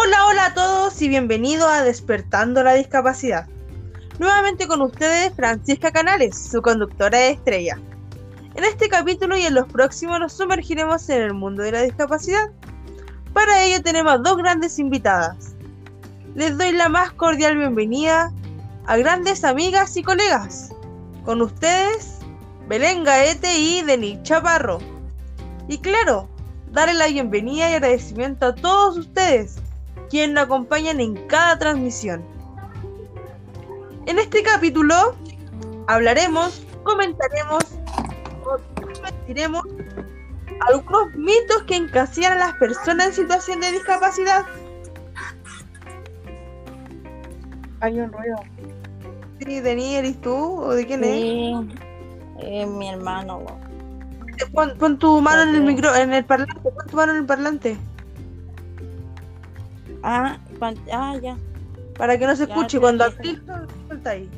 Hola, 0.00 0.26
hola 0.26 0.46
a 0.46 0.54
todos 0.54 1.02
y 1.02 1.08
bienvenidos 1.08 1.68
a 1.68 1.82
Despertando 1.82 2.62
la 2.62 2.74
Discapacidad. 2.74 3.48
Nuevamente 4.20 4.68
con 4.68 4.80
ustedes 4.80 5.34
Francisca 5.34 5.90
Canales, 5.90 6.38
su 6.38 6.62
conductora 6.62 7.18
de 7.18 7.30
estrella. 7.30 7.80
En 8.54 8.62
este 8.62 8.88
capítulo 8.88 9.36
y 9.36 9.42
en 9.42 9.54
los 9.54 9.66
próximos 9.66 10.20
nos 10.20 10.34
sumergiremos 10.34 11.08
en 11.08 11.22
el 11.22 11.34
mundo 11.34 11.64
de 11.64 11.72
la 11.72 11.82
discapacidad. 11.82 12.48
Para 13.32 13.64
ello 13.64 13.82
tenemos 13.82 14.22
dos 14.22 14.36
grandes 14.36 14.78
invitadas. 14.78 15.56
Les 16.36 16.56
doy 16.56 16.70
la 16.70 16.88
más 16.88 17.10
cordial 17.10 17.58
bienvenida 17.58 18.32
a 18.86 18.96
grandes 18.98 19.42
amigas 19.42 19.96
y 19.96 20.04
colegas. 20.04 20.70
Con 21.24 21.42
ustedes, 21.42 22.18
Belén 22.68 23.02
Gaete 23.02 23.58
y 23.58 23.82
Denis 23.82 24.22
Chaparro. 24.22 24.78
Y 25.66 25.78
claro, 25.78 26.28
darle 26.70 26.94
la 26.94 27.08
bienvenida 27.08 27.68
y 27.68 27.74
agradecimiento 27.74 28.46
a 28.46 28.54
todos 28.54 28.96
ustedes, 28.96 29.56
quienes 30.08 30.34
nos 30.34 30.44
acompañan 30.44 31.00
en 31.00 31.14
cada 31.26 31.58
transmisión. 31.58 32.24
En 34.06 34.18
este 34.18 34.42
capítulo 34.42 35.14
hablaremos, 35.86 36.64
comentaremos 36.82 37.64
diremos 39.26 39.62
algunos 40.66 41.14
mitos 41.14 41.62
que 41.66 41.76
encasillan 41.76 42.32
a 42.32 42.46
las 42.46 42.54
personas 42.54 43.08
en 43.08 43.12
situación 43.12 43.60
de 43.60 43.72
discapacidad. 43.72 44.46
Hay 47.80 48.00
un 48.00 48.10
ruido. 48.10 48.36
Sí, 49.38 49.60
Denis, 49.60 49.98
¿eres 49.98 50.20
tú 50.20 50.34
o 50.34 50.72
de 50.72 50.86
quién 50.86 51.04
sí, 51.04 51.54
es? 52.40 52.66
mi 52.66 52.88
hermano. 52.88 53.44
Pon, 54.52 54.98
tu 54.98 55.20
mano 55.20 55.42
en 55.42 55.54
el 55.56 55.62
micro, 55.62 55.94
en 55.94 56.12
el 56.12 56.24
parlante, 56.24 56.54
pon 56.60 56.86
tu 56.88 56.96
mano 56.96 57.12
en 57.12 57.18
el 57.18 57.26
parlante. 57.26 57.76
Ah, 60.02 60.38
ah 60.92 61.16
ya. 61.20 61.36
Para 61.96 62.18
que 62.18 62.26
no 62.26 62.36
se 62.36 62.44
escuche 62.44 62.78
cuando 62.78 63.04
suelta 63.10 64.10
ahí. 64.10 64.30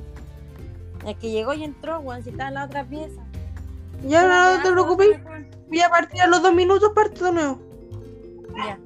Es 1.07 1.17
que 1.17 1.31
llegó 1.31 1.55
y 1.55 1.65
entró, 1.65 2.01
Juan, 2.03 2.23
si 2.23 2.31
está 2.31 2.49
en 2.49 2.55
la 2.55 2.65
otra 2.65 2.85
pieza. 2.85 3.23
Ya 4.05 4.27
no, 4.27 4.57
no 4.57 4.63
te 4.63 4.73
preocupes. 4.73 5.21
Voy 5.69 5.81
a 5.81 5.91
partir 5.91 6.23
a 6.23 6.27
los 6.27 6.43
dos 6.43 6.55
minutos, 6.55 6.93
parto 6.95 7.27
de 7.27 7.33
nuevo. 7.33 7.61
Ya. 8.57 8.79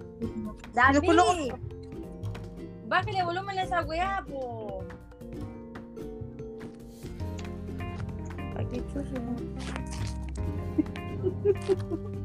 David, 0.72 1.53
bájale 2.88 3.22
volumen 3.25 3.59
a 3.59 3.62
esa 3.62 3.83
weá, 3.84 4.25
po. 4.27 4.84
Aquí 8.56 8.83
chucho. 8.92 9.14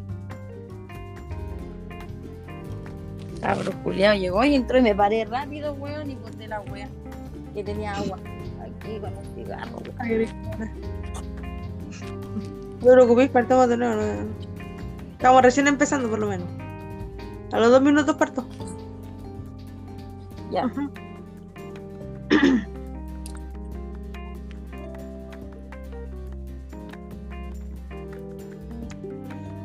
Cabro 3.42 3.72
culiao 3.84 4.16
llegó 4.16 4.44
y 4.44 4.56
entró 4.56 4.78
y 4.78 4.82
me 4.82 4.95
paré 4.95 5.26
rápido, 5.26 5.73
weón, 5.73 6.12
y 6.12 6.16
boté 6.16 6.48
la 6.48 6.62
weá 6.62 6.90
que 7.54 7.64
tenía 7.64 7.96
agua 7.96 8.20
aquí 8.62 9.00
con 9.00 9.14
el 9.18 9.26
cigarro. 9.36 9.80
No 12.80 12.86
te 12.86 12.94
preocupéis, 12.94 13.30
partamos 13.30 13.70
de 13.70 13.78
nuevo. 13.78 14.02
Estamos 15.14 15.42
recién 15.42 15.68
empezando, 15.68 16.09
por 16.09 16.20
lo 16.20 16.28
menos. 16.28 16.48
A 17.52 17.59
los 17.59 17.72
dos 17.72 17.81
minutos 17.81 18.16
parto. 18.16 18.48
Ya. 20.52 20.64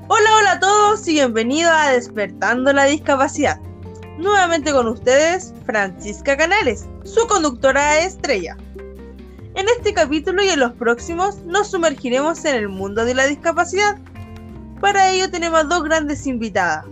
Hola, 0.09 0.31
hola 0.38 0.53
a 0.53 0.60
todos 0.60 1.06
y 1.09 1.12
bienvenidos 1.12 1.72
a 1.72 1.93
Despertando 1.93 2.72
la 2.72 2.84
Discapacidad. 2.84 3.60
Nuevamente 4.19 4.72
con 4.72 4.86
ustedes, 4.86 5.52
Francisca 5.66 6.36
Canales, 6.36 6.86
su 7.04 7.26
conductora 7.26 7.98
estrella. 7.98 8.56
En 9.56 9.66
este 9.76 9.92
capítulo 9.92 10.42
y 10.44 10.48
en 10.50 10.60
los 10.60 10.72
próximos 10.72 11.38
nos 11.44 11.72
sumergiremos 11.72 12.44
en 12.44 12.54
el 12.54 12.69
mundo 12.69 13.04
de 13.04 13.14
la 13.14 13.26
discapacidad. 13.26 13.98
Para 14.80 15.10
ello 15.10 15.30
tenemos 15.32 15.69
dos 15.69 15.82
grandes 15.82 16.28
invitadas. 16.28 16.84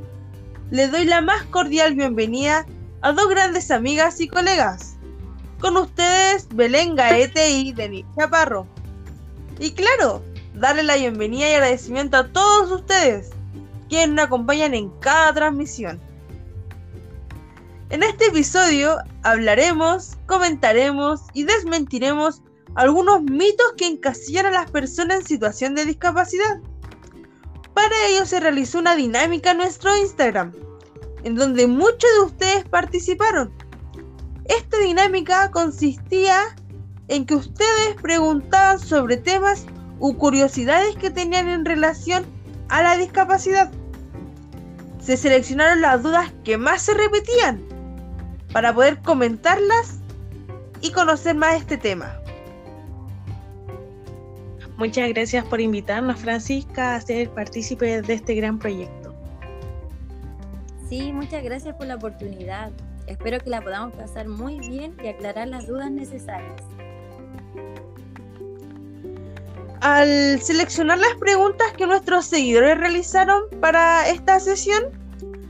Les 0.72 0.90
doy 0.90 1.04
la 1.04 1.20
más 1.20 1.44
cordial 1.44 1.94
bienvenida 1.94 2.66
a 3.02 3.12
dos 3.12 3.28
grandes 3.28 3.70
amigas 3.70 4.20
y 4.20 4.26
colegas. 4.26 4.96
Con 5.60 5.76
ustedes 5.76 6.48
Belén 6.52 6.96
Gaete 6.96 7.50
y 7.50 7.72
Denis 7.72 8.04
Chaparro. 8.18 8.66
Y 9.60 9.70
claro, 9.72 10.24
darle 10.54 10.82
la 10.82 10.96
bienvenida 10.96 11.48
y 11.48 11.52
agradecimiento 11.52 12.16
a 12.16 12.26
todos 12.32 12.72
ustedes, 12.72 13.30
quienes 13.88 14.16
nos 14.16 14.24
acompañan 14.24 14.74
en 14.74 14.90
cada 14.98 15.32
transmisión. 15.32 16.00
En 17.92 18.02
este 18.02 18.28
episodio 18.28 18.96
hablaremos, 19.22 20.16
comentaremos 20.24 21.20
y 21.34 21.44
desmentiremos 21.44 22.40
algunos 22.74 23.22
mitos 23.22 23.74
que 23.76 23.86
encasillan 23.86 24.46
a 24.46 24.50
las 24.50 24.70
personas 24.70 25.18
en 25.18 25.26
situación 25.26 25.74
de 25.74 25.84
discapacidad. 25.84 26.62
Para 27.74 27.94
ello 28.06 28.24
se 28.24 28.40
realizó 28.40 28.78
una 28.78 28.96
dinámica 28.96 29.50
en 29.50 29.58
nuestro 29.58 29.94
Instagram, 29.94 30.54
en 31.22 31.34
donde 31.34 31.66
muchos 31.66 32.10
de 32.14 32.20
ustedes 32.24 32.64
participaron. 32.64 33.52
Esta 34.46 34.78
dinámica 34.78 35.50
consistía 35.50 36.40
en 37.08 37.26
que 37.26 37.34
ustedes 37.34 37.94
preguntaban 38.00 38.80
sobre 38.80 39.18
temas 39.18 39.66
u 39.98 40.16
curiosidades 40.16 40.96
que 40.96 41.10
tenían 41.10 41.46
en 41.50 41.66
relación 41.66 42.24
a 42.70 42.82
la 42.82 42.96
discapacidad. 42.96 43.70
Se 44.98 45.18
seleccionaron 45.18 45.82
las 45.82 46.02
dudas 46.02 46.32
que 46.42 46.56
más 46.56 46.80
se 46.80 46.94
repetían 46.94 47.70
para 48.52 48.74
poder 48.74 48.98
comentarlas 49.00 49.98
y 50.80 50.90
conocer 50.90 51.34
más 51.34 51.56
este 51.56 51.76
tema. 51.76 52.18
Muchas 54.76 55.08
gracias 55.10 55.44
por 55.44 55.60
invitarnos, 55.60 56.18
Francisca, 56.20 56.96
a 56.96 57.00
ser 57.00 57.30
partícipe 57.30 58.02
de 58.02 58.14
este 58.14 58.34
gran 58.34 58.58
proyecto. 58.58 59.14
Sí, 60.88 61.12
muchas 61.12 61.42
gracias 61.44 61.76
por 61.76 61.86
la 61.86 61.94
oportunidad. 61.94 62.72
Espero 63.06 63.38
que 63.40 63.50
la 63.50 63.62
podamos 63.62 63.94
pasar 63.94 64.28
muy 64.28 64.58
bien 64.60 64.96
y 65.02 65.08
aclarar 65.08 65.48
las 65.48 65.66
dudas 65.66 65.90
necesarias. 65.90 66.62
Al 69.80 70.40
seleccionar 70.40 70.98
las 70.98 71.14
preguntas 71.18 71.72
que 71.76 71.86
nuestros 71.86 72.26
seguidores 72.26 72.78
realizaron 72.78 73.42
para 73.60 74.08
esta 74.08 74.38
sesión, 74.38 74.84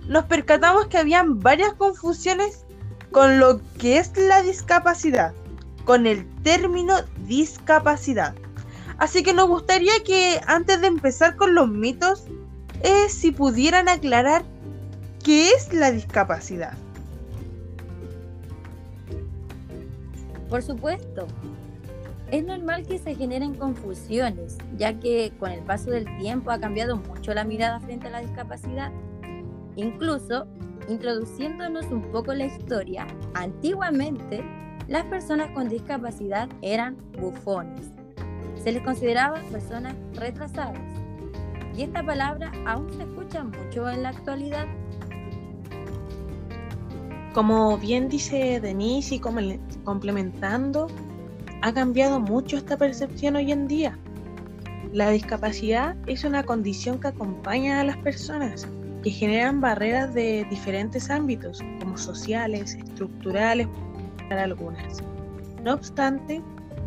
nos 0.08 0.24
percatamos 0.24 0.86
que 0.86 0.98
habían 0.98 1.40
varias 1.40 1.74
confusiones 1.74 2.64
con 3.12 3.38
lo 3.38 3.60
que 3.78 3.98
es 3.98 4.16
la 4.16 4.42
discapacidad, 4.42 5.32
con 5.84 6.06
el 6.06 6.26
término 6.42 6.94
discapacidad. 7.26 8.34
Así 8.98 9.22
que 9.22 9.34
nos 9.34 9.48
gustaría 9.48 9.92
que 10.04 10.40
antes 10.46 10.80
de 10.80 10.86
empezar 10.86 11.36
con 11.36 11.54
los 11.54 11.68
mitos, 11.68 12.24
eh, 12.82 13.08
si 13.08 13.30
pudieran 13.30 13.88
aclarar 13.88 14.42
qué 15.22 15.50
es 15.50 15.72
la 15.72 15.92
discapacidad. 15.92 16.72
Por 20.48 20.62
supuesto. 20.62 21.26
Es 22.30 22.44
normal 22.44 22.86
que 22.86 22.98
se 22.98 23.14
generen 23.14 23.54
confusiones, 23.54 24.56
ya 24.78 24.98
que 24.98 25.32
con 25.38 25.50
el 25.50 25.60
paso 25.60 25.90
del 25.90 26.06
tiempo 26.18 26.50
ha 26.50 26.58
cambiado 26.58 26.96
mucho 26.96 27.34
la 27.34 27.44
mirada 27.44 27.78
frente 27.80 28.08
a 28.08 28.10
la 28.10 28.20
discapacidad. 28.20 28.90
Incluso, 29.76 30.46
introduciéndonos 30.88 31.86
un 31.86 32.02
poco 32.12 32.34
la 32.34 32.46
historia, 32.46 33.06
antiguamente 33.34 34.44
las 34.88 35.04
personas 35.06 35.50
con 35.52 35.68
discapacidad 35.68 36.48
eran 36.60 36.96
bufones, 37.20 37.90
se 38.62 38.72
les 38.72 38.82
consideraba 38.82 39.40
personas 39.50 39.94
retrasadas. 40.14 40.78
Y 41.76 41.82
esta 41.82 42.04
palabra 42.04 42.52
aún 42.66 42.92
se 42.92 43.02
escucha 43.02 43.42
mucho 43.42 43.88
en 43.88 44.02
la 44.02 44.10
actualidad. 44.10 44.66
Como 47.32 47.78
bien 47.78 48.08
dice 48.08 48.60
Denise 48.60 49.14
y 49.14 49.20
complementando, 49.20 50.88
ha 51.62 51.72
cambiado 51.72 52.20
mucho 52.20 52.56
esta 52.56 52.76
percepción 52.76 53.36
hoy 53.36 53.52
en 53.52 53.68
día. 53.68 53.98
La 54.92 55.10
discapacidad 55.10 55.96
es 56.06 56.24
una 56.24 56.42
condición 56.42 57.00
que 57.00 57.08
acompaña 57.08 57.80
a 57.80 57.84
las 57.84 57.96
personas, 57.98 58.68
que 59.02 59.10
generan 59.10 59.60
barreras 59.60 60.14
de 60.14 60.46
diferentes 60.48 61.10
ámbitos, 61.10 61.60
como 61.80 61.98
sociales, 61.98 62.74
estructurales, 62.74 63.68
para 64.28 64.44
algunas. 64.44 65.02
No 65.62 65.74
obstante, 65.74 66.42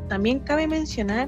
también 0.09 0.39
cabe 0.39 0.67
mencionar 0.67 1.27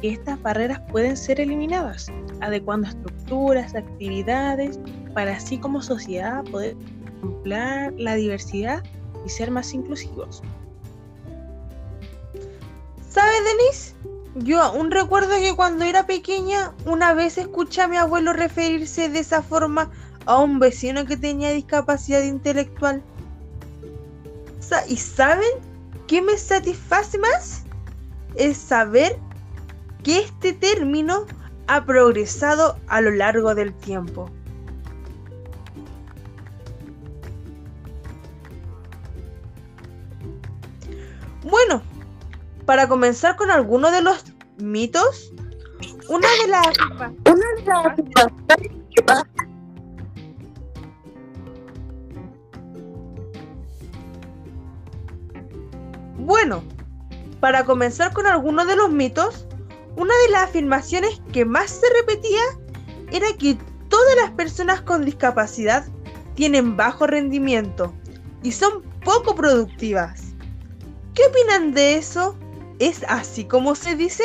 que 0.00 0.10
estas 0.10 0.40
barreras 0.42 0.80
pueden 0.90 1.16
ser 1.16 1.40
eliminadas, 1.40 2.08
adecuando 2.40 2.88
estructuras, 2.88 3.74
actividades, 3.74 4.78
para 5.14 5.36
así 5.36 5.58
como 5.58 5.80
sociedad 5.80 6.44
poder 6.44 6.76
contemplar 7.20 7.94
la 7.96 8.14
diversidad 8.14 8.82
y 9.24 9.28
ser 9.28 9.50
más 9.50 9.72
inclusivos. 9.72 10.42
¿Sabes, 13.08 13.36
Denise? 13.44 13.95
Yo 14.38 14.60
aún 14.60 14.90
recuerdo 14.90 15.30
que 15.38 15.56
cuando 15.56 15.86
era 15.86 16.06
pequeña, 16.06 16.74
una 16.84 17.14
vez 17.14 17.38
escuché 17.38 17.80
a 17.80 17.88
mi 17.88 17.96
abuelo 17.96 18.34
referirse 18.34 19.08
de 19.08 19.20
esa 19.20 19.42
forma 19.42 19.90
a 20.26 20.38
un 20.38 20.58
vecino 20.58 21.06
que 21.06 21.16
tenía 21.16 21.50
discapacidad 21.52 22.22
intelectual. 22.22 23.02
¿Y 24.88 24.96
saben 24.98 25.48
qué 26.06 26.20
me 26.20 26.36
satisface 26.36 27.18
más? 27.18 27.62
Es 28.34 28.58
saber 28.58 29.18
que 30.02 30.18
este 30.18 30.52
término 30.52 31.24
ha 31.66 31.86
progresado 31.86 32.76
a 32.88 33.00
lo 33.00 33.12
largo 33.12 33.54
del 33.54 33.72
tiempo. 33.72 34.30
Bueno, 41.42 41.80
para 42.66 42.88
comenzar 42.88 43.36
con 43.36 43.50
algunos 43.50 43.92
de 43.92 44.02
los 44.02 44.24
mitos, 44.58 45.32
una 46.08 46.28
de 46.42 46.48
las... 46.48 46.66
Una 47.24 47.46
de 47.56 47.64
las... 47.64 49.24
Bueno, 56.18 56.64
para 57.40 57.64
comenzar 57.64 58.12
con 58.12 58.26
algunos 58.26 58.66
de 58.66 58.74
los 58.74 58.90
mitos, 58.90 59.46
una 59.94 60.12
de 60.26 60.32
las 60.32 60.42
afirmaciones 60.44 61.22
que 61.32 61.44
más 61.44 61.70
se 61.70 61.86
repetía 62.00 62.42
era 63.12 63.28
que 63.38 63.56
todas 63.88 64.16
las 64.16 64.32
personas 64.32 64.80
con 64.82 65.04
discapacidad 65.04 65.86
tienen 66.34 66.76
bajo 66.76 67.06
rendimiento 67.06 67.94
y 68.42 68.50
son 68.50 68.82
poco 69.04 69.36
productivas. 69.36 70.34
¿Qué 71.14 71.22
opinan 71.26 71.72
de 71.72 71.96
eso? 71.96 72.36
¿Es 72.78 73.04
así 73.08 73.44
como 73.44 73.74
se 73.74 73.96
dice? 73.96 74.24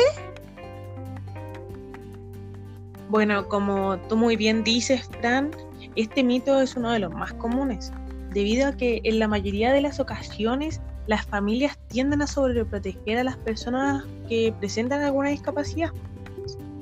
Bueno, 3.08 3.48
como 3.48 3.98
tú 4.08 4.16
muy 4.16 4.36
bien 4.36 4.62
dices, 4.62 5.08
Fran, 5.20 5.52
este 5.96 6.22
mito 6.22 6.60
es 6.60 6.76
uno 6.76 6.92
de 6.92 6.98
los 6.98 7.12
más 7.14 7.32
comunes, 7.34 7.92
debido 8.30 8.68
a 8.68 8.72
que 8.72 9.00
en 9.04 9.18
la 9.18 9.28
mayoría 9.28 9.72
de 9.72 9.80
las 9.80 10.00
ocasiones 10.00 10.82
las 11.06 11.24
familias 11.24 11.78
tienden 11.88 12.20
a 12.20 12.26
sobreproteger 12.26 13.18
a 13.18 13.24
las 13.24 13.38
personas 13.38 14.04
que 14.28 14.54
presentan 14.58 15.02
alguna 15.02 15.30
discapacidad. 15.30 15.90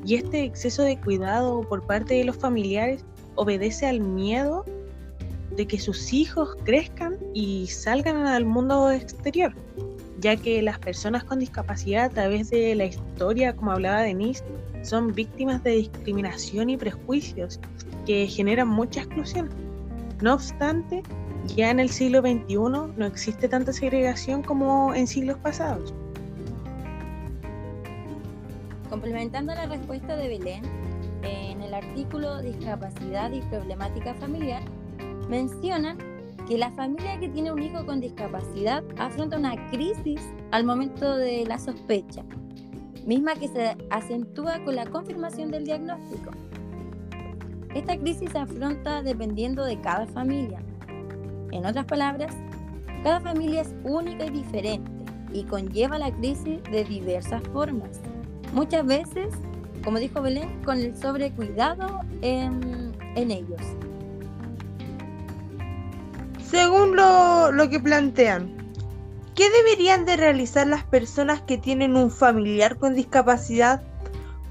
Y 0.05 0.17
este 0.17 0.43
exceso 0.43 0.83
de 0.83 1.01
cuidado 1.01 1.61
por 1.63 1.87
parte 1.87 2.15
de 2.15 2.25
los 2.25 2.37
familiares 2.37 3.05
obedece 3.37 3.87
al 3.87 4.01
miedo 4.01 4.65
de 5.57 5.67
que 5.67 5.79
sus 5.79 6.13
hijos 6.13 6.57
crezcan 6.65 7.17
y 7.33 7.69
salgan 7.69 8.27
al 8.27 8.45
mundo 8.45 8.91
exterior 8.91 9.55
ya 10.21 10.37
que 10.37 10.63
las 10.63 10.79
personas 10.79 11.25
con 11.25 11.39
discapacidad 11.39 12.05
a 12.05 12.11
través 12.11 12.51
de 12.51 12.75
la 12.75 12.85
historia, 12.85 13.55
como 13.57 13.73
hablaba 13.73 14.03
Denise, 14.03 14.45
son 14.83 15.13
víctimas 15.15 15.63
de 15.63 15.73
discriminación 15.73 16.71
y 16.71 16.77
prejuicios 16.77 17.59
que 18.07 18.27
generan 18.27 18.69
mucha 18.69 19.01
exclusión. 19.01 19.49
No 20.21 20.35
obstante, 20.35 21.03
ya 21.57 21.71
en 21.71 21.81
el 21.81 21.89
siglo 21.89 22.21
XXI 22.21 22.55
no 22.97 23.07
existe 23.07 23.49
tanta 23.49 23.73
segregación 23.73 24.43
como 24.43 24.95
en 24.95 25.07
siglos 25.07 25.39
pasados. 25.39 25.95
Complementando 28.89 29.55
la 29.55 29.67
respuesta 29.67 30.17
de 30.17 30.29
Belén, 30.29 30.63
en 31.23 31.63
el 31.63 31.73
artículo 31.73 32.43
Discapacidad 32.43 33.31
y 33.33 33.41
Problemática 33.43 34.15
Familiar, 34.15 34.63
mencionan 35.29 35.99
que 36.51 36.59
la 36.59 36.73
familia 36.73 37.17
que 37.21 37.29
tiene 37.29 37.53
un 37.53 37.63
hijo 37.63 37.87
con 37.87 38.01
discapacidad 38.01 38.83
afronta 38.99 39.39
una 39.39 39.71
crisis 39.71 40.21
al 40.51 40.65
momento 40.65 41.17
de 41.17 41.47
la 41.47 41.61
sospecha, 41.61 42.25
misma 43.07 43.35
que 43.37 43.47
se 43.47 43.77
acentúa 43.89 44.59
con 44.65 44.75
la 44.75 44.85
confirmación 44.85 45.53
del 45.53 45.65
diagnóstico. 45.65 46.33
Esta 47.73 47.97
crisis 47.97 48.33
se 48.33 48.39
afronta 48.39 49.01
dependiendo 49.01 49.65
de 49.65 49.81
cada 49.81 50.07
familia. 50.09 50.61
En 51.53 51.67
otras 51.67 51.85
palabras, 51.85 52.35
cada 53.05 53.21
familia 53.21 53.61
es 53.61 53.73
única 53.85 54.27
y 54.27 54.31
diferente 54.31 54.91
y 55.33 55.45
conlleva 55.45 56.01
la 56.01 56.11
crisis 56.11 56.61
de 56.73 56.83
diversas 56.83 57.45
formas. 57.53 58.01
Muchas 58.53 58.85
veces, 58.85 59.33
como 59.85 60.01
dijo 60.01 60.21
Belén, 60.21 60.65
con 60.65 60.79
el 60.79 60.97
sobrecuidado 60.97 62.01
en, 62.23 62.91
en 63.15 63.31
ellos. 63.31 63.63
Según 66.51 66.97
lo, 66.97 67.71
que 67.71 67.79
plantean, 67.79 68.51
¿qué 69.37 69.49
deberían 69.51 70.05
de 70.05 70.17
realizar 70.17 70.67
las 70.67 70.83
personas 70.83 71.41
que 71.43 71.57
tienen 71.59 71.95
un 71.95 72.11
familiar 72.11 72.77
con 72.77 72.97
discapacidad 72.97 73.85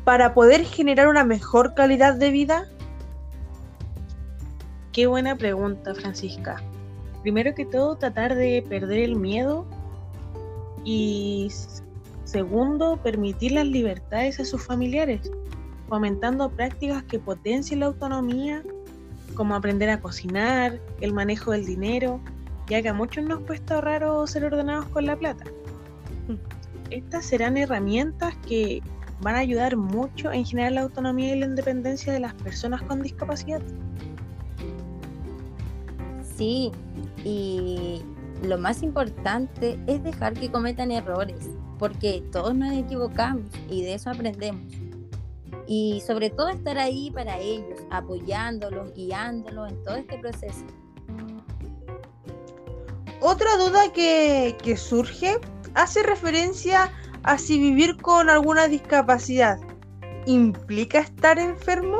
para 0.05 0.33
poder 0.33 0.63
generar 0.63 1.09
una 1.09 1.25
mejor 1.25 1.73
calidad 1.73 2.15
de 2.15 2.31
vida? 2.31 2.69
Qué 4.93 5.07
buena 5.07 5.35
pregunta, 5.35 5.93
Francisca. 5.93 6.63
Primero 7.21 7.53
que 7.53 7.65
todo, 7.65 7.97
tratar 7.97 8.33
de 8.33 8.63
perder 8.69 8.99
el 8.99 9.17
miedo 9.17 9.65
y 10.85 11.51
segundo, 12.23 12.95
permitir 13.03 13.51
las 13.51 13.67
libertades 13.67 14.39
a 14.39 14.45
sus 14.45 14.65
familiares, 14.65 15.29
fomentando 15.89 16.49
prácticas 16.49 17.03
que 17.03 17.19
potencien 17.19 17.81
la 17.81 17.87
autonomía 17.87 18.63
como 19.35 19.55
aprender 19.55 19.89
a 19.89 20.01
cocinar, 20.01 20.79
el 21.01 21.13
manejo 21.13 21.51
del 21.51 21.65
dinero, 21.65 22.19
ya 22.67 22.81
que 22.81 22.89
a 22.89 22.93
muchos 22.93 23.23
nos 23.23 23.39
cuesta 23.41 23.81
raro 23.81 24.25
ser 24.27 24.45
ordenados 24.45 24.85
con 24.87 25.05
la 25.05 25.15
plata. 25.15 25.45
Estas 26.89 27.25
serán 27.25 27.57
herramientas 27.57 28.35
que 28.47 28.81
van 29.21 29.35
a 29.35 29.39
ayudar 29.39 29.75
mucho 29.75 30.31
en 30.31 30.45
generar 30.45 30.71
la 30.71 30.81
autonomía 30.81 31.35
y 31.35 31.39
la 31.39 31.45
independencia 31.45 32.13
de 32.13 32.19
las 32.19 32.33
personas 32.35 32.81
con 32.83 33.01
discapacidad. 33.01 33.61
Sí, 36.35 36.71
y 37.25 38.01
lo 38.43 38.57
más 38.57 38.81
importante 38.81 39.77
es 39.87 40.01
dejar 40.03 40.33
que 40.33 40.49
cometan 40.49 40.91
errores, 40.91 41.49
porque 41.77 42.23
todos 42.31 42.55
nos 42.55 42.73
equivocamos 42.73 43.43
y 43.69 43.81
de 43.81 43.95
eso 43.95 44.09
aprendemos 44.09 44.78
y 45.71 46.01
sobre 46.01 46.31
todo 46.31 46.49
estar 46.49 46.79
ahí 46.79 47.11
para 47.11 47.37
ellos, 47.37 47.79
apoyándolos, 47.91 48.91
guiándolos 48.95 49.71
en 49.71 49.83
todo 49.83 49.95
este 49.97 50.17
proceso. 50.17 50.65
Otra 53.21 53.55
duda 53.57 53.93
que, 53.93 54.57
que 54.63 54.75
surge 54.75 55.37
hace 55.75 56.01
referencia 56.01 56.91
a 57.21 57.37
si 57.37 57.59
vivir 57.59 57.97
con 57.97 58.31
alguna 58.31 58.67
discapacidad 58.67 59.59
implica 60.25 61.01
estar 61.01 61.37
enfermo. 61.37 61.99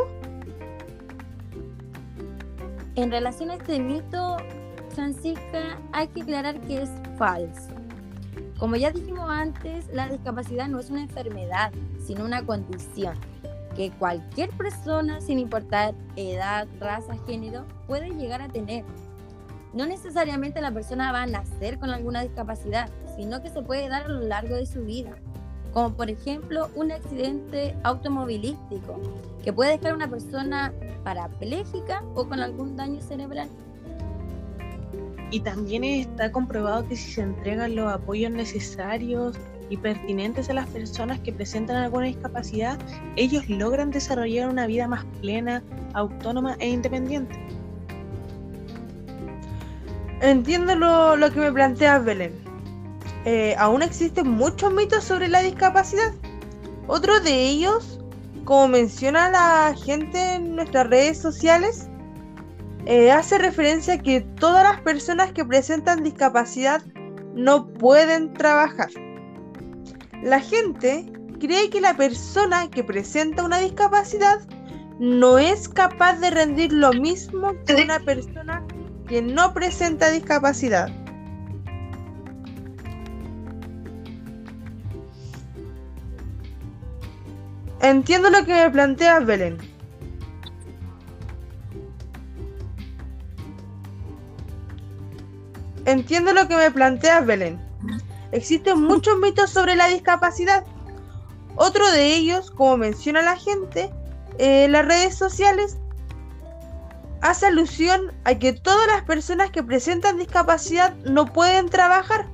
En 2.96 3.12
relación 3.12 3.52
a 3.52 3.56
este 3.56 3.80
mito, 3.80 4.38
Francisca, 4.96 5.80
hay 5.92 6.08
que 6.08 6.24
aclarar 6.24 6.60
que 6.62 6.82
es 6.82 6.90
falso. 7.20 7.70
Como 8.58 8.78
ya 8.78 8.90
dijimos 8.90 9.30
antes, 9.30 9.86
la 9.94 10.10
discapacidad 10.10 10.68
no 10.68 10.80
es 10.80 10.90
una 10.90 11.04
enfermedad, 11.04 11.72
sino 12.04 12.26
una 12.26 12.44
condición 12.44 13.14
que 13.80 13.92
cualquier 13.92 14.50
persona, 14.50 15.22
sin 15.22 15.40
importar 15.40 15.96
edad, 16.18 16.68
raza, 16.82 17.14
género, 17.26 17.64
puede 17.88 18.10
llegar 18.10 18.42
a 18.42 18.50
tener. 18.50 18.84
No 19.74 19.86
necesariamente 19.86 20.60
la 20.60 20.74
persona 20.74 21.14
va 21.14 21.24
a 21.24 21.28
nacer 21.28 21.80
con 21.80 21.90
alguna 21.90 22.22
discapacidad, 22.24 22.90
sino 23.16 23.42
que 23.42 23.50
se 23.50 23.62
puede 23.62 23.88
dar 23.88 24.04
a 24.04 24.10
lo 24.10 24.20
largo 24.20 24.58
de 24.58 24.66
su 24.66 24.84
vida, 24.84 25.12
como 25.72 25.96
por 25.96 26.10
ejemplo 26.10 26.70
un 26.76 26.92
accidente 26.92 27.74
automovilístico, 27.84 29.00
que 29.46 29.54
puede 29.54 29.78
dejar 29.78 29.92
a 29.92 29.96
una 29.96 30.10
persona 30.10 30.74
parapléjica 31.06 32.04
o 32.16 32.28
con 32.28 32.42
algún 32.42 32.76
daño 32.76 33.00
cerebral. 33.00 33.48
Y 35.32 35.40
también 35.40 35.86
está 35.86 36.34
comprobado 36.34 36.86
que 36.86 36.98
si 36.98 37.14
se 37.14 37.22
entregan 37.22 37.78
los 37.78 37.90
apoyos 37.90 38.34
necesarios 38.34 39.38
y 39.70 39.78
pertinentes 39.78 40.50
a 40.50 40.54
las 40.54 40.68
personas 40.68 41.20
que 41.20 41.32
presentan 41.32 41.78
alguna 41.78 42.06
discapacidad, 42.06 42.80
ellos 43.16 43.50
logran 43.50 43.92
desarrollar 43.92 44.50
una 44.50 44.68
vida 44.68 44.88
más 44.88 45.06
plena, 45.22 45.64
autónoma 45.94 46.56
e 46.60 46.70
independiente. 46.70 47.40
Entiendo 50.22 50.76
lo, 50.76 51.32
que 51.32 51.40
me 51.40 51.52
planteas, 51.52 52.04
Belén. 52.04 52.34
Eh, 53.26 53.56
aún 53.58 53.82
existen 53.82 54.30
muchos 54.30 54.74
mitos 54.74 55.04
sobre 55.04 55.28
la 55.28 55.42
discapacidad. 55.42 56.14
Otro 56.88 57.20
de 57.20 57.32
ellos, 57.32 58.00
como 58.44 58.68
menciona 58.68 59.30
la 59.30 59.76
gente 59.76 60.36
en 60.36 60.56
nuestras 60.56 60.88
redes 60.88 61.20
sociales, 61.20 61.88
eh, 62.86 63.12
hace 63.12 63.38
referencia 63.38 63.96
a 63.96 63.98
que 64.00 64.22
todas 64.22 64.64
las 64.64 64.82
personas 64.82 65.32
que 65.32 65.46
presentan 65.46 66.04
discapacidad 66.04 66.82
no 67.36 67.68
pueden 67.68 68.34
trabajar. 68.34 68.90
La 70.24 70.40
gente 70.40 71.12
cree 71.40 71.70
que 71.70 71.82
la 71.82 71.96
persona 71.96 72.70
que 72.70 72.84
presenta 72.84 73.44
una 73.44 73.60
discapacidad 73.60 74.40
no 75.00 75.38
es 75.38 75.70
capaz 75.70 76.20
de 76.20 76.30
rendir 76.30 76.74
lo 76.74 76.92
mismo 76.94 77.54
que 77.66 77.76
una 77.76 78.00
persona 78.00 78.64
que 79.08 79.22
no 79.22 79.54
presenta 79.54 80.12
discapacidad. 80.12 80.90
Entiendo 87.82 88.30
lo 88.30 88.46
que 88.46 88.54
me 88.54 88.70
planteas, 88.70 89.26
Belén. 89.26 89.58
entiendo 95.92 96.34
lo 96.34 96.48
que 96.48 96.56
me 96.56 96.72
planteas, 96.72 97.26
Belén. 97.26 97.69
Existen 98.32 98.82
muchos 98.82 99.18
mitos 99.18 99.50
sobre 99.50 99.76
la 99.76 99.88
discapacidad. 99.88 100.66
Otro 101.56 101.90
de 101.92 102.16
ellos, 102.16 102.52
como 102.52 102.78
menciona 102.78 103.22
la 103.22 103.36
gente, 103.36 103.92
en 104.38 104.66
eh, 104.66 104.68
las 104.70 104.86
redes 104.86 105.16
sociales 105.16 105.78
hace 107.22 107.48
alusión 107.48 108.14
a 108.24 108.36
que 108.36 108.54
todas 108.54 108.88
las 108.88 109.04
personas 109.04 109.52
que 109.52 109.64
presentan 109.64 110.18
discapacidad 110.18 110.96
no 111.00 111.26
pueden 111.26 111.68
trabajar, 111.68 112.28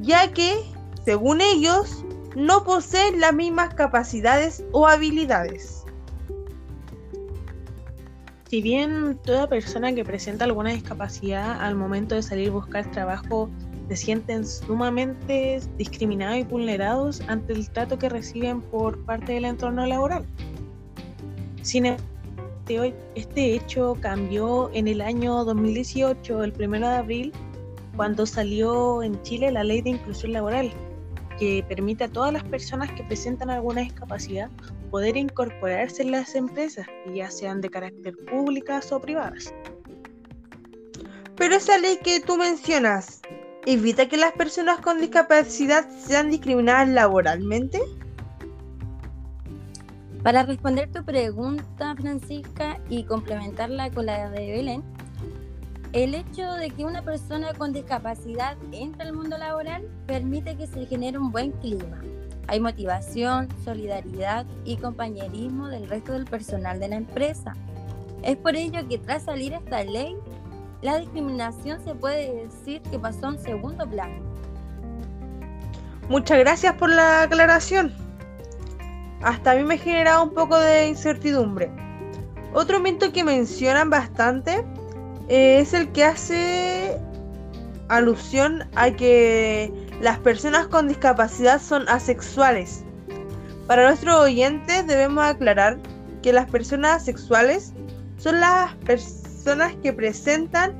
ya 0.00 0.32
que, 0.32 0.64
según 1.04 1.40
ellos, 1.40 2.04
no 2.34 2.64
poseen 2.64 3.20
las 3.20 3.32
mismas 3.32 3.74
capacidades 3.74 4.64
o 4.72 4.86
habilidades. 4.86 5.84
Si 8.48 8.62
bien 8.62 9.18
toda 9.24 9.48
persona 9.48 9.92
que 9.94 10.04
presenta 10.04 10.44
alguna 10.44 10.70
discapacidad 10.70 11.60
al 11.60 11.74
momento 11.74 12.14
de 12.14 12.22
salir 12.22 12.48
a 12.48 12.52
buscar 12.52 12.90
trabajo 12.90 13.50
se 13.88 13.96
sienten 13.96 14.46
sumamente 14.46 15.60
discriminados 15.76 16.38
y 16.38 16.44
vulnerados 16.44 17.20
ante 17.28 17.52
el 17.52 17.68
trato 17.70 17.98
que 17.98 18.08
reciben 18.08 18.60
por 18.60 18.98
parte 19.04 19.34
del 19.34 19.44
entorno 19.44 19.86
laboral. 19.86 20.26
Sin 21.62 21.86
embargo, 21.86 22.02
este 23.14 23.54
hecho 23.54 23.96
cambió 24.00 24.70
en 24.72 24.88
el 24.88 25.00
año 25.00 25.44
2018, 25.44 26.42
el 26.42 26.52
1 26.58 26.78
de 26.78 26.96
abril, 26.96 27.32
cuando 27.94 28.26
salió 28.26 29.02
en 29.02 29.20
Chile 29.22 29.52
la 29.52 29.62
ley 29.62 29.82
de 29.82 29.90
inclusión 29.90 30.32
laboral, 30.32 30.72
que 31.38 31.64
permite 31.68 32.04
a 32.04 32.08
todas 32.08 32.32
las 32.32 32.42
personas 32.44 32.90
que 32.92 33.04
presentan 33.04 33.50
alguna 33.50 33.82
discapacidad 33.82 34.50
poder 34.90 35.16
incorporarse 35.16 36.02
en 36.02 36.10
las 36.10 36.34
empresas, 36.34 36.86
ya 37.14 37.30
sean 37.30 37.60
de 37.60 37.70
carácter 37.70 38.16
públicas 38.30 38.90
o 38.92 39.00
privadas. 39.00 39.54
Pero 41.36 41.54
esa 41.54 41.78
ley 41.78 41.98
que 42.02 42.20
tú 42.20 42.36
mencionas, 42.36 43.20
¿evita 43.66 44.08
que 44.08 44.16
las 44.16 44.32
personas 44.32 44.80
con 44.80 45.00
discapacidad 45.00 45.84
sean 45.90 46.30
discriminadas 46.30 46.88
laboralmente? 46.88 47.80
Para 50.22 50.44
responder 50.44 50.90
tu 50.90 51.04
pregunta, 51.04 51.94
Francisca, 51.96 52.80
y 52.88 53.04
complementarla 53.04 53.90
con 53.90 54.06
la 54.06 54.30
de 54.30 54.52
Belén, 54.52 54.82
el 55.92 56.14
hecho 56.14 56.52
de 56.54 56.70
que 56.70 56.84
una 56.84 57.02
persona 57.02 57.54
con 57.54 57.72
discapacidad 57.72 58.56
entre 58.72 59.02
al 59.02 59.14
mundo 59.14 59.36
laboral 59.36 59.88
permite 60.06 60.56
que 60.56 60.66
se 60.66 60.86
genere 60.86 61.18
un 61.18 61.32
buen 61.32 61.52
clima. 61.52 62.00
Hay 62.48 62.60
motivación, 62.60 63.48
solidaridad 63.64 64.46
y 64.64 64.76
compañerismo 64.76 65.68
del 65.68 65.88
resto 65.88 66.12
del 66.12 66.24
personal 66.24 66.78
de 66.78 66.88
la 66.88 66.96
empresa. 66.96 67.54
Es 68.22 68.36
por 68.36 68.54
ello 68.54 68.86
que 68.88 68.98
tras 68.98 69.24
salir 69.24 69.52
esta 69.52 69.82
ley, 69.84 70.16
la 70.82 70.98
discriminación 70.98 71.82
se 71.84 71.94
puede 71.94 72.44
decir 72.44 72.82
que 72.82 72.98
pasó 72.98 73.28
en 73.28 73.38
segundo 73.38 73.88
plano. 73.88 74.14
Muchas 76.08 76.38
gracias 76.38 76.74
por 76.74 76.90
la 76.90 77.22
aclaración. 77.22 77.92
Hasta 79.22 79.52
a 79.52 79.54
mí 79.56 79.64
me 79.64 79.78
genera 79.78 80.22
un 80.22 80.30
poco 80.30 80.58
de 80.58 80.88
incertidumbre. 80.88 81.70
Otro 82.54 82.78
mito 82.80 83.12
que 83.12 83.24
mencionan 83.24 83.90
bastante 83.90 84.64
eh, 85.28 85.58
es 85.60 85.74
el 85.74 85.90
que 85.92 86.04
hace 86.04 86.98
alusión 87.88 88.64
a 88.76 88.90
que 88.90 89.72
las 90.00 90.18
personas 90.18 90.66
con 90.68 90.88
discapacidad 90.88 91.60
son 91.60 91.88
asexuales. 91.88 92.84
Para 93.66 93.88
nuestros 93.88 94.14
oyentes 94.14 94.86
debemos 94.86 95.24
aclarar 95.24 95.78
que 96.22 96.32
las 96.32 96.48
personas 96.48 97.02
asexuales 97.02 97.72
son 98.18 98.40
las 98.40 98.74
personas 98.76 99.25
que 99.82 99.92
presentan 99.92 100.74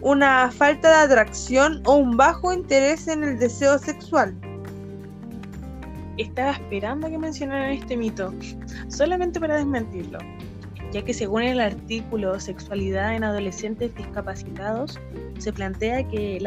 una 0.00 0.50
falta 0.50 0.88
de 0.88 1.12
atracción 1.12 1.82
o 1.84 1.96
un 1.96 2.16
bajo 2.16 2.52
interés 2.52 3.06
en 3.06 3.22
el 3.22 3.38
deseo 3.38 3.78
sexual. 3.78 4.34
Estaba 6.16 6.52
esperando 6.52 7.08
que 7.08 7.18
mencionaran 7.18 7.72
este 7.72 7.96
mito, 7.96 8.32
solamente 8.88 9.38
para 9.38 9.56
desmentirlo 9.56 10.18
ya 10.92 11.04
que 11.04 11.12
según 11.12 11.42
el 11.42 11.60
artículo 11.60 12.38
Sexualidad 12.40 13.14
en 13.14 13.24
adolescentes 13.24 13.94
discapacitados, 13.94 14.98
se 15.38 15.52
plantea 15.52 16.06
que 16.08 16.38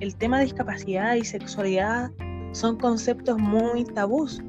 el 0.00 0.16
tema 0.16 0.38
de 0.38 0.44
discapacidad 0.44 1.14
y 1.14 1.24
sexualidad 1.24 2.10
son 2.52 2.76
conceptos 2.76 3.38
muy 3.38 3.84
tabús 3.84 4.42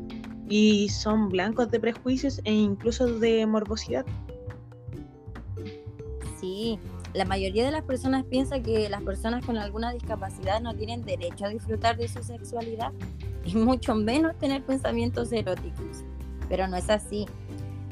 y 0.49 0.89
son 0.89 1.29
blancos 1.29 1.69
de 1.71 1.79
prejuicios 1.79 2.41
e 2.43 2.53
incluso 2.53 3.19
de 3.19 3.45
morbosidad. 3.45 4.05
La 7.13 7.25
mayoría 7.25 7.65
de 7.65 7.71
las 7.71 7.83
personas 7.83 8.25
piensa 8.25 8.59
que 8.59 8.89
las 8.89 9.01
personas 9.01 9.45
con 9.45 9.57
alguna 9.57 9.91
discapacidad 9.91 10.61
no 10.61 10.73
tienen 10.73 11.03
derecho 11.03 11.45
a 11.45 11.49
disfrutar 11.49 11.97
de 11.97 12.07
su 12.07 12.21
sexualidad 12.23 12.91
y 13.45 13.55
mucho 13.55 13.95
menos 13.95 14.37
tener 14.37 14.63
pensamientos 14.63 15.31
eróticos. 15.31 16.03
Pero 16.49 16.67
no 16.67 16.75
es 16.75 16.89
así. 16.89 17.25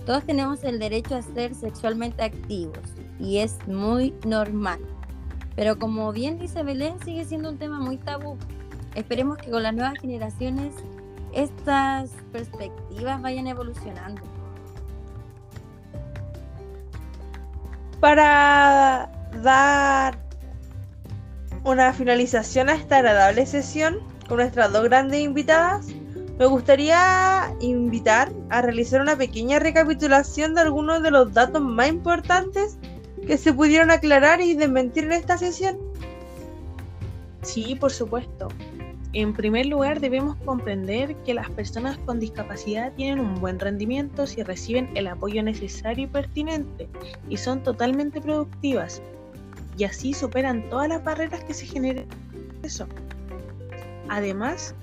Todos 0.05 0.25
tenemos 0.25 0.63
el 0.63 0.79
derecho 0.79 1.15
a 1.15 1.21
ser 1.21 1.55
sexualmente 1.55 2.23
activos 2.23 2.77
y 3.19 3.37
es 3.37 3.57
muy 3.67 4.13
normal. 4.25 4.79
Pero 5.55 5.79
como 5.79 6.11
bien 6.11 6.37
dice 6.39 6.63
Belén, 6.63 6.95
sigue 7.05 7.23
siendo 7.23 7.49
un 7.49 7.57
tema 7.57 7.79
muy 7.79 7.97
tabú. 7.97 8.37
Esperemos 8.95 9.37
que 9.37 9.51
con 9.51 9.63
las 9.63 9.73
nuevas 9.73 9.97
generaciones 9.99 10.73
estas 11.31 12.11
perspectivas 12.31 13.21
vayan 13.21 13.47
evolucionando. 13.47 14.21
Para 18.03 19.09
dar 19.41 20.19
una 21.63 21.93
finalización 21.93 22.67
a 22.67 22.75
esta 22.75 22.97
agradable 22.97 23.45
sesión 23.45 23.99
con 24.27 24.39
nuestras 24.39 24.73
dos 24.73 24.83
grandes 24.83 25.21
invitadas, 25.21 25.87
me 26.37 26.45
gustaría 26.45 27.55
invitar 27.61 28.29
a 28.49 28.61
realizar 28.61 28.99
una 28.99 29.15
pequeña 29.15 29.59
recapitulación 29.59 30.53
de 30.53 30.59
algunos 30.59 31.01
de 31.01 31.11
los 31.11 31.31
datos 31.31 31.61
más 31.61 31.87
importantes 31.87 32.77
que 33.25 33.37
se 33.37 33.53
pudieron 33.53 33.89
aclarar 33.89 34.41
y 34.41 34.53
desmentir 34.53 35.05
en 35.05 35.13
esta 35.13 35.37
sesión. 35.37 35.77
Sí, 37.41 37.75
por 37.75 37.93
supuesto. 37.93 38.49
En 39.13 39.31
primer 39.33 39.67
lugar, 39.67 39.99
debemos 39.99 40.35
comprender 40.37 41.15
que 41.17 41.35
las 41.35 41.47
personas 41.51 41.99
con 41.99 42.19
discapacidad 42.19 42.91
tienen 42.93 43.19
un 43.19 43.35
buen 43.35 43.59
rendimiento 43.59 44.25
si 44.25 44.41
reciben 44.41 44.89
el 44.95 45.05
apoyo 45.05 45.43
necesario 45.43 46.05
y 46.05 46.07
pertinente 46.07 46.89
y 47.29 47.37
son 47.37 47.61
totalmente 47.61 48.19
productivas 48.19 49.03
y 49.77 49.83
así 49.83 50.13
superan 50.13 50.67
todas 50.69 50.89
las 50.89 51.03
barreras 51.03 51.43
que 51.43 51.53
se 51.53 51.67
generan. 51.67 52.07
Además, 54.09 54.73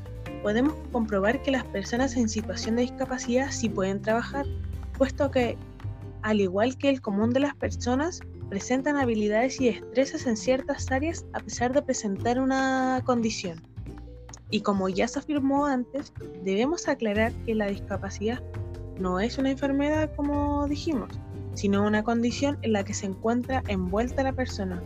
podemos 0.45 0.75
comprobar 0.93 1.43
que 1.43 1.51
las 1.51 1.65
personas 1.65 2.17
en 2.17 2.29
situación 2.29 2.77
de 2.77 2.83
discapacidad 2.83 3.51
sí 3.51 3.69
pueden 3.69 4.01
trabajar, 4.01 4.47
puesto 4.97 5.33
que, 5.33 5.57
al 6.23 6.41
igual 6.41 6.77
que 6.79 6.89
el 6.89 7.01
común 7.01 7.31
de 7.31 7.41
las 7.41 7.57
personas, 7.57 8.21
presentan 8.49 8.97
habilidades 8.97 9.61
y 9.61 9.73
destrezas 9.73 10.27
en 10.27 10.37
ciertas 10.37 10.91
áreas 10.93 11.25
a 11.33 11.41
pesar 11.41 11.73
de 11.73 11.83
presentar 11.83 12.39
una 12.39 13.03
condición. 13.05 13.70
Y 14.51 14.63
como 14.63 14.89
ya 14.89 15.07
se 15.07 15.21
afirmó 15.21 15.67
antes, 15.67 16.13
debemos 16.43 16.89
aclarar 16.89 17.33
que 17.47 17.55
la 17.55 17.67
discapacidad 17.67 18.43
no 18.99 19.21
es 19.21 19.39
una 19.39 19.51
enfermedad 19.51 20.11
como 20.17 20.67
dijimos, 20.67 21.09
sino 21.55 21.87
una 21.87 22.03
condición 22.03 22.59
en 22.63 22.73
la 22.73 22.85
que 22.85 22.95
se 22.95 23.07
encuentra 23.07 23.63
envuelta 23.69 24.23
la 24.23 24.33
persona. 24.33 24.83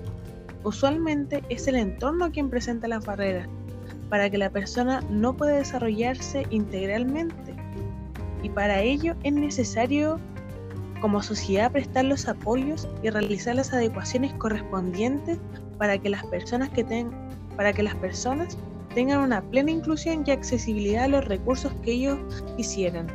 Usualmente 0.62 1.42
es 1.48 1.66
el 1.66 1.76
entorno 1.76 2.30
quien 2.30 2.50
presenta 2.50 2.88
las 2.88 3.04
barreras, 3.04 3.48
para 4.08 4.30
que 4.30 4.38
la 4.38 4.50
persona 4.50 5.02
no 5.10 5.36
pueda 5.36 5.56
desarrollarse 5.56 6.46
integralmente. 6.50 7.54
Y 8.42 8.50
para 8.50 8.80
ello 8.80 9.14
es 9.24 9.32
necesario 9.32 10.20
como 11.00 11.22
sociedad 11.22 11.72
prestar 11.72 12.04
los 12.04 12.28
apoyos 12.28 12.88
y 13.02 13.10
realizar 13.10 13.54
las 13.56 13.72
adecuaciones 13.72 14.32
correspondientes 14.34 15.38
para 15.78 15.98
que 15.98 16.08
las 16.08 16.24
personas 16.26 16.70
que 16.70 17.06
para 17.56 17.72
que 17.72 17.82
las 17.82 17.94
personas 17.96 18.56
tengan 18.94 19.20
una 19.20 19.42
plena 19.42 19.70
inclusión 19.70 20.24
y 20.26 20.30
accesibilidad 20.30 21.04
a 21.04 21.08
los 21.08 21.24
recursos 21.24 21.72
que 21.82 21.92
ellos 21.92 22.18
quisieran. 22.56 23.06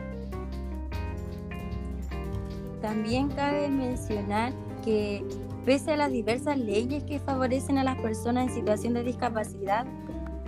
También 2.82 3.30
cabe 3.30 3.70
mencionar 3.70 4.54
que 4.84 5.24
pese 5.66 5.92
a 5.92 5.98
las 5.98 6.12
diversas 6.12 6.58
leyes 6.58 7.04
que 7.04 7.20
favorecen 7.20 7.78
a 7.78 7.84
las 7.84 7.98
personas 7.98 8.48
en 8.48 8.54
situación 8.54 8.94
de 8.94 9.04
discapacidad, 9.04 9.86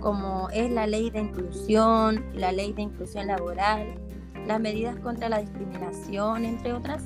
como 0.00 0.48
es 0.50 0.70
la 0.70 0.86
ley 0.86 1.10
de 1.10 1.20
inclusión, 1.20 2.24
la 2.34 2.52
ley 2.52 2.72
de 2.72 2.82
inclusión 2.82 3.26
laboral, 3.26 3.94
las 4.46 4.60
medidas 4.60 4.96
contra 4.96 5.28
la 5.28 5.38
discriminación, 5.40 6.44
entre 6.44 6.72
otras, 6.72 7.04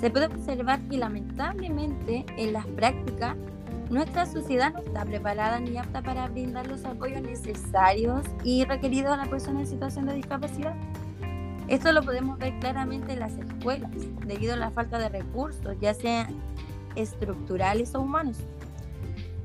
se 0.00 0.10
puede 0.10 0.26
observar 0.26 0.80
que 0.88 0.96
lamentablemente 0.96 2.24
en 2.36 2.52
las 2.52 2.66
prácticas 2.66 3.36
nuestra 3.90 4.26
sociedad 4.26 4.72
no 4.72 4.80
está 4.80 5.04
preparada 5.04 5.60
ni 5.60 5.76
apta 5.78 6.02
para 6.02 6.28
brindar 6.28 6.66
los 6.66 6.84
apoyos 6.84 7.22
necesarios 7.22 8.22
y 8.44 8.64
requeridos 8.64 9.12
a 9.12 9.16
la 9.16 9.26
persona 9.26 9.60
en 9.60 9.66
situación 9.66 10.06
de 10.06 10.14
discapacidad. 10.14 10.74
Esto 11.68 11.92
lo 11.92 12.02
podemos 12.02 12.38
ver 12.38 12.58
claramente 12.60 13.12
en 13.12 13.20
las 13.20 13.32
escuelas, 13.36 13.90
debido 14.26 14.54
a 14.54 14.56
la 14.56 14.70
falta 14.70 14.98
de 14.98 15.08
recursos, 15.08 15.76
ya 15.80 15.94
sean 15.94 16.34
estructurales 16.96 17.94
o 17.94 18.00
humanos. 18.00 18.38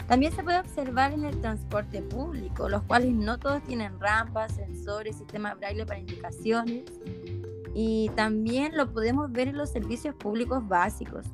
También 0.07 0.33
se 0.33 0.43
puede 0.43 0.59
observar 0.59 1.13
en 1.13 1.23
el 1.23 1.39
transporte 1.39 2.01
público, 2.01 2.67
los 2.67 2.83
cuales 2.83 3.13
no 3.13 3.39
todos 3.39 3.63
tienen 3.63 4.00
rampas, 4.00 4.53
sensores, 4.53 5.17
sistemas 5.17 5.57
braille 5.57 5.85
para 5.85 6.00
indicaciones. 6.00 6.83
Y 7.73 8.12
también 8.15 8.75
lo 8.77 8.91
podemos 8.91 9.31
ver 9.31 9.47
en 9.47 9.57
los 9.57 9.69
servicios 9.69 10.13
públicos 10.15 10.67
básicos, 10.67 11.25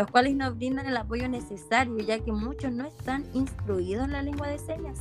los 0.00 0.10
cuales 0.10 0.34
nos 0.34 0.56
brindan 0.56 0.86
el 0.86 0.96
apoyo 0.96 1.28
necesario, 1.28 1.98
ya 1.98 2.18
que 2.20 2.32
muchos 2.32 2.72
no 2.72 2.86
están 2.86 3.26
instruidos 3.34 4.06
en 4.06 4.12
la 4.12 4.22
lengua 4.22 4.48
de 4.48 4.58
señas. 4.58 5.00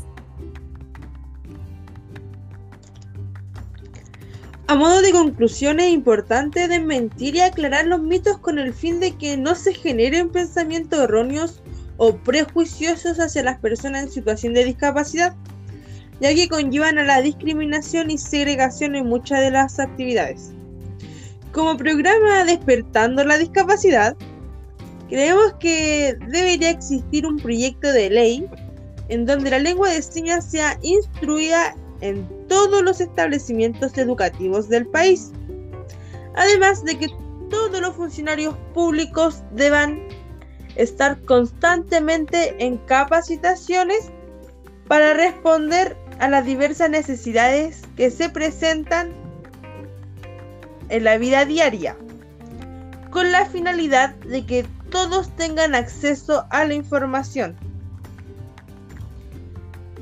A 4.67 4.75
modo 4.75 5.01
de 5.01 5.13
conclusión 5.13 5.79
es 5.79 5.93
importante 5.93 6.67
desmentir 6.67 7.33
y 7.35 7.39
aclarar 7.39 7.87
los 7.87 8.01
mitos 8.01 8.39
con 8.39 8.59
el 8.59 8.73
fin 8.73 8.99
de 8.99 9.15
que 9.15 9.37
no 9.37 9.55
se 9.55 9.73
generen 9.73 10.29
pensamientos 10.31 10.99
erróneos 10.99 11.63
o 11.95 12.17
prejuiciosos 12.17 13.21
hacia 13.21 13.43
las 13.43 13.57
personas 13.59 14.03
en 14.03 14.11
situación 14.11 14.53
de 14.53 14.65
discapacidad, 14.65 15.33
ya 16.19 16.35
que 16.35 16.49
conllevan 16.49 16.97
a 16.97 17.03
la 17.03 17.21
discriminación 17.21 18.11
y 18.11 18.17
segregación 18.17 18.97
en 18.97 19.07
muchas 19.07 19.39
de 19.39 19.51
las 19.51 19.79
actividades. 19.79 20.51
Como 21.53 21.77
programa 21.77 22.43
Despertando 22.43 23.23
la 23.23 23.37
Discapacidad, 23.37 24.17
creemos 25.09 25.53
que 25.59 26.15
debería 26.27 26.69
existir 26.69 27.25
un 27.25 27.37
proyecto 27.37 27.91
de 27.91 28.09
ley 28.09 28.49
en 29.09 29.25
donde 29.25 29.49
la 29.49 29.59
lengua 29.59 29.89
de 29.89 30.01
señas 30.01 30.45
sea 30.45 30.77
instruida 30.81 31.75
en 32.01 32.27
todos 32.47 32.81
los 32.83 33.01
establecimientos 33.01 33.97
educativos 33.97 34.69
del 34.69 34.85
país. 34.87 35.31
Además 36.35 36.83
de 36.85 36.97
que 36.97 37.07
todos 37.49 37.81
los 37.81 37.95
funcionarios 37.95 38.55
públicos 38.73 39.43
deban 39.51 40.07
estar 40.75 41.19
constantemente 41.23 42.55
en 42.63 42.77
capacitaciones 42.77 44.11
para 44.87 45.13
responder 45.13 45.97
a 46.19 46.29
las 46.29 46.45
diversas 46.45 46.89
necesidades 46.89 47.81
que 47.97 48.11
se 48.11 48.29
presentan 48.29 49.11
en 50.89 51.03
la 51.03 51.17
vida 51.17 51.45
diaria, 51.45 51.97
con 53.09 53.31
la 53.31 53.45
finalidad 53.45 54.15
de 54.15 54.45
que 54.45 54.65
todos 54.89 55.29
tengan 55.35 55.75
acceso 55.75 56.45
a 56.49 56.65
la 56.65 56.73
información 56.73 57.55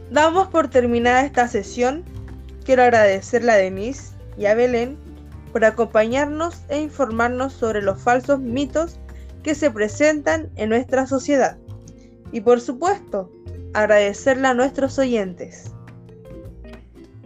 Damos 0.09 0.47
por 0.47 0.69
terminada 0.69 1.25
esta 1.25 1.47
sesión. 1.47 2.03
Quiero 2.63 2.83
agradecerle 2.83 3.51
a 3.51 3.55
Denise 3.55 4.13
y 4.37 4.45
a 4.45 4.55
Belén 4.55 4.97
por 5.51 5.65
acompañarnos 5.65 6.61
e 6.69 6.79
informarnos 6.79 7.53
sobre 7.53 7.81
los 7.81 8.01
falsos 8.01 8.39
mitos 8.39 8.99
que 9.43 9.53
se 9.53 9.69
presentan 9.69 10.49
en 10.55 10.69
nuestra 10.69 11.07
sociedad. 11.07 11.57
Y 12.31 12.41
por 12.41 12.61
supuesto, 12.61 13.31
agradecerle 13.73 14.47
a 14.47 14.53
nuestros 14.53 14.97
oyentes. 14.97 15.73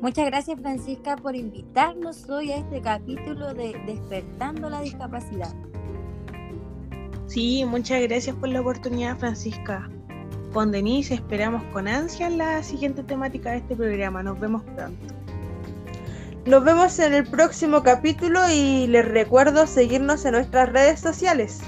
Muchas 0.01 0.25
gracias 0.25 0.59
Francisca 0.59 1.15
por 1.15 1.35
invitarnos 1.35 2.27
hoy 2.29 2.51
a 2.51 2.57
este 2.57 2.81
capítulo 2.81 3.53
de 3.53 3.79
Despertando 3.85 4.69
la 4.69 4.81
Discapacidad. 4.81 5.53
Sí, 7.31 7.63
muchas 7.63 8.01
gracias 8.01 8.35
por 8.35 8.49
la 8.49 8.59
oportunidad 8.59 9.17
Francisca 9.17 9.89
con 10.51 10.69
Denise. 10.73 11.13
Esperamos 11.13 11.63
con 11.71 11.87
ansia 11.87 12.29
la 12.29 12.61
siguiente 12.61 13.03
temática 13.03 13.51
de 13.51 13.59
este 13.59 13.73
programa. 13.73 14.21
Nos 14.21 14.37
vemos 14.37 14.63
pronto. 14.63 15.15
Nos 16.45 16.61
vemos 16.65 16.99
en 16.99 17.13
el 17.13 17.25
próximo 17.25 17.83
capítulo 17.83 18.41
y 18.51 18.85
les 18.87 19.07
recuerdo 19.07 19.65
seguirnos 19.65 20.25
en 20.25 20.33
nuestras 20.33 20.73
redes 20.73 20.99
sociales. 20.99 21.61